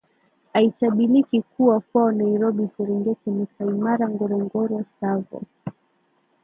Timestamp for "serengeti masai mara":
2.67-4.09